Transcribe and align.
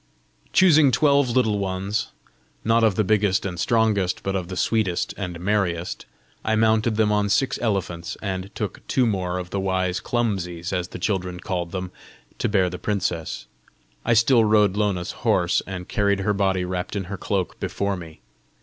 Choosing 0.51 0.89
twelve 0.89 1.29
Little 1.29 1.59
Ones, 1.59 2.07
not 2.63 2.83
of 2.83 2.95
the 2.95 3.03
biggest 3.03 3.45
and 3.45 3.59
strongest, 3.59 4.23
but 4.23 4.35
of 4.35 4.47
the 4.47 4.57
sweetest 4.57 5.13
and 5.15 5.39
merriest, 5.39 6.07
I 6.43 6.55
mounted 6.55 6.95
them 6.95 7.11
on 7.11 7.29
six 7.29 7.59
elephants, 7.61 8.17
and 8.19 8.49
took 8.55 8.81
two 8.87 9.05
more 9.05 9.37
of 9.37 9.51
the 9.51 9.59
wise 9.59 9.99
CLUMSIES, 9.99 10.73
as 10.73 10.87
the 10.87 10.97
children 10.97 11.39
called 11.39 11.71
them, 11.71 11.91
to 12.39 12.49
bear 12.49 12.67
the 12.67 12.79
princess. 12.79 13.45
I 14.03 14.15
still 14.15 14.43
rode 14.43 14.75
Lona's 14.75 15.11
horse, 15.21 15.61
and 15.67 15.87
carried 15.87 16.21
her 16.21 16.33
body 16.33 16.65
wrapt 16.65 16.95
in 16.95 17.03
her 17.03 17.17
cloak 17.19 17.59
before 17.59 17.95
me. 17.95 18.21